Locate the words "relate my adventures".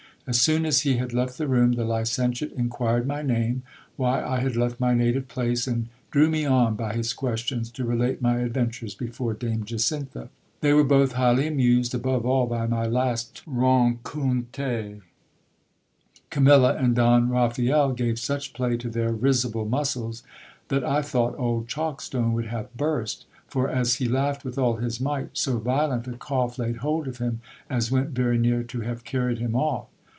7.83-8.93